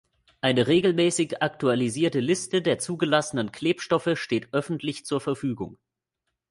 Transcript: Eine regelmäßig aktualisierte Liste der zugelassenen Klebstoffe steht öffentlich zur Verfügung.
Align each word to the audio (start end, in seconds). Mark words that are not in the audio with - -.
Eine 0.41 0.65
regelmäßig 0.65 1.43
aktualisierte 1.43 2.21
Liste 2.21 2.63
der 2.63 2.79
zugelassenen 2.79 3.51
Klebstoffe 3.51 4.17
steht 4.17 4.51
öffentlich 4.51 5.05
zur 5.05 5.19
Verfügung. 5.21 5.77